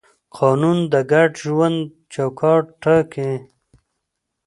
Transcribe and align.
قانون 0.37 0.77
د 0.91 0.93
ګډ 1.11 1.31
ژوند 1.43 1.77
چوکاټ 2.13 2.63
ټاکي. 2.81 3.31